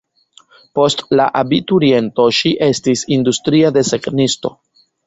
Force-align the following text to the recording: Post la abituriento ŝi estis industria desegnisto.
Post 0.79 1.03
la 1.19 1.27
abituriento 1.43 2.27
ŝi 2.41 2.55
estis 2.71 3.07
industria 3.19 3.77
desegnisto. 3.79 4.57